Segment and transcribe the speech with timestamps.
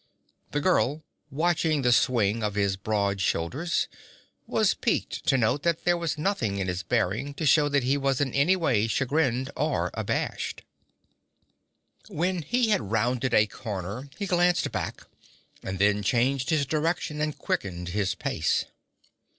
[0.49, 3.87] The girl, watching the swing of his broad shoulders,
[4.47, 7.97] was piqued to note that there was nothing in his bearing to show that he
[7.97, 10.63] was in any way chagrined or abashed.
[12.07, 15.03] When he had rounded a corner, he glanced back,
[15.61, 18.65] and then changed his direction and quickened his pace.